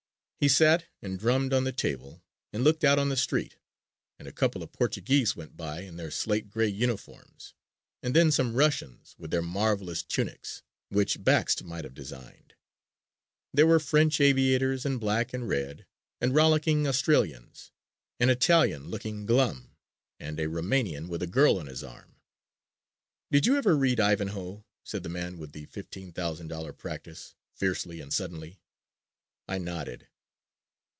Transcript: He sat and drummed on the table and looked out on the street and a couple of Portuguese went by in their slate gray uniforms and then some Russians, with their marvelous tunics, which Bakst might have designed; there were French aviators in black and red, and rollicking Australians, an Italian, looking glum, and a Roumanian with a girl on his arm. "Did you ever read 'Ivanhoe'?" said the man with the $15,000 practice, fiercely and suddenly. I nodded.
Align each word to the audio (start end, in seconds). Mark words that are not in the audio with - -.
He 0.41 0.47
sat 0.47 0.87
and 1.03 1.19
drummed 1.19 1.53
on 1.53 1.65
the 1.65 1.71
table 1.71 2.23
and 2.51 2.63
looked 2.63 2.83
out 2.83 2.97
on 2.97 3.09
the 3.09 3.15
street 3.15 3.57
and 4.17 4.27
a 4.27 4.31
couple 4.31 4.63
of 4.63 4.71
Portuguese 4.71 5.35
went 5.35 5.55
by 5.55 5.81
in 5.81 5.97
their 5.97 6.09
slate 6.09 6.49
gray 6.49 6.67
uniforms 6.67 7.53
and 8.01 8.15
then 8.15 8.31
some 8.31 8.55
Russians, 8.55 9.13
with 9.19 9.29
their 9.29 9.43
marvelous 9.43 10.01
tunics, 10.01 10.63
which 10.89 11.23
Bakst 11.23 11.63
might 11.63 11.83
have 11.83 11.93
designed; 11.93 12.55
there 13.53 13.67
were 13.67 13.79
French 13.79 14.19
aviators 14.19 14.83
in 14.83 14.97
black 14.97 15.31
and 15.31 15.47
red, 15.47 15.85
and 16.19 16.33
rollicking 16.33 16.87
Australians, 16.87 17.71
an 18.19 18.31
Italian, 18.31 18.87
looking 18.89 19.27
glum, 19.27 19.75
and 20.19 20.39
a 20.39 20.49
Roumanian 20.49 21.07
with 21.07 21.21
a 21.21 21.27
girl 21.27 21.59
on 21.59 21.67
his 21.67 21.83
arm. 21.83 22.15
"Did 23.29 23.45
you 23.45 23.57
ever 23.57 23.77
read 23.77 23.99
'Ivanhoe'?" 23.99 24.65
said 24.83 25.03
the 25.03 25.07
man 25.07 25.37
with 25.37 25.51
the 25.51 25.67
$15,000 25.67 26.75
practice, 26.79 27.35
fiercely 27.53 28.01
and 28.01 28.11
suddenly. 28.11 28.59
I 29.47 29.59
nodded. 29.59 30.07